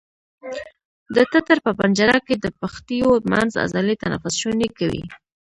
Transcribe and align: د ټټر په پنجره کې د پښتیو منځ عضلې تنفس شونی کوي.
د 1.15 1.17
ټټر 1.31 1.57
په 1.65 1.71
پنجره 1.79 2.17
کې 2.27 2.35
د 2.39 2.45
پښتیو 2.59 3.11
منځ 3.31 3.51
عضلې 3.63 3.95
تنفس 4.03 4.33
شونی 4.41 4.69
کوي. 4.77 5.03